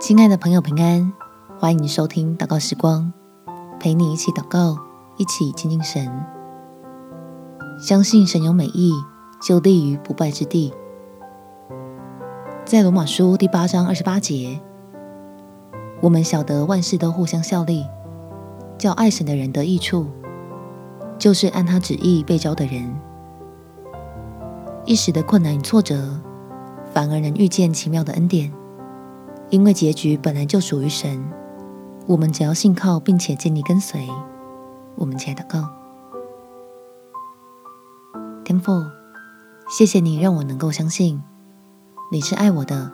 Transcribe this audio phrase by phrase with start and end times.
[0.00, 1.12] 亲爱的朋友，平安！
[1.58, 3.12] 欢迎收听祷告时光，
[3.80, 4.78] 陪你一起祷告，
[5.16, 6.08] 一起亲近神。
[7.80, 8.92] 相信神有美意，
[9.42, 10.72] 就立于不败之地。
[12.64, 14.60] 在罗马书第八章二十八节，
[16.00, 17.84] 我们晓得万事都互相效力，
[18.78, 20.06] 叫爱神的人得益处，
[21.18, 22.88] 就是按他旨意被召的人。
[24.84, 26.20] 一时的困难与挫折，
[26.94, 28.52] 反而能遇见奇妙的恩典，
[29.50, 31.22] 因为结局本来就属于神。
[32.06, 34.08] 我们只要信靠，并且尽力跟随。
[34.96, 35.68] 我们起来祷告。
[38.44, 38.82] 天父，
[39.68, 41.22] 谢谢你让我能够相信
[42.10, 42.90] 你是爱我的，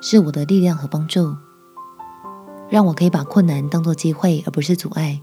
[0.00, 1.36] 是我的力量和帮助，
[2.70, 5.20] 让我可以把困难当作机会，而不是阻碍，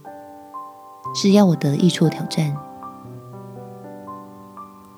[1.16, 2.56] 是要我得益处挑战。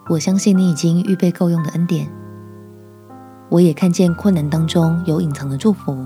[0.10, 2.10] 我相信你已经预备够用的恩典，
[3.50, 5.98] 我也看见困难当中有隐藏的祝福。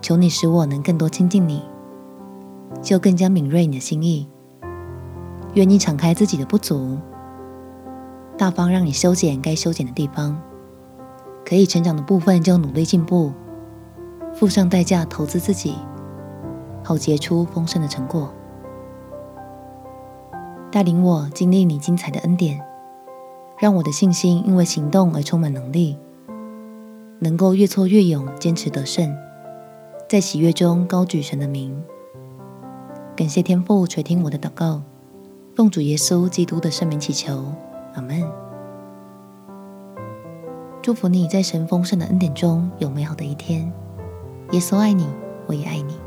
[0.00, 1.62] 求你使我能更多亲近你，
[2.80, 4.26] 就更加敏锐你的心意。
[5.54, 6.96] 愿意敞开自己的不足，
[8.38, 10.40] 大方让你修剪该修剪的地方，
[11.44, 13.32] 可以成长的部分就努力进步，
[14.32, 15.74] 付上代价投资自己，
[16.82, 18.32] 好结出丰盛的成果。
[20.70, 22.58] 带领我经历你精彩的恩典，
[23.60, 25.98] 让我的信心因为行动而充满能力，
[27.18, 29.14] 能够越挫越勇，坚持得胜，
[30.08, 31.78] 在喜悦中高举神的名。
[33.14, 34.80] 感谢天父垂听我的祷告。
[35.54, 37.44] 奉主耶稣基督的圣名祈求，
[37.92, 38.22] 阿门。
[40.80, 43.70] 祝福你在神丰盛的恩典中有美好的一天。
[44.52, 45.06] 耶稣爱你，
[45.46, 45.98] 我也爱你。